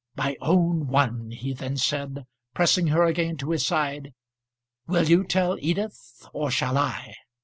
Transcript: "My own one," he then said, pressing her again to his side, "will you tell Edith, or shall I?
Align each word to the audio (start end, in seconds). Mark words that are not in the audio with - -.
"My 0.15 0.35
own 0.41 0.87
one," 0.87 1.29
he 1.29 1.53
then 1.53 1.77
said, 1.77 2.25
pressing 2.55 2.87
her 2.87 3.03
again 3.03 3.37
to 3.37 3.51
his 3.51 3.63
side, 3.63 4.15
"will 4.87 5.03
you 5.07 5.23
tell 5.23 5.57
Edith, 5.61 6.25
or 6.33 6.49
shall 6.49 6.75
I? 6.75 7.13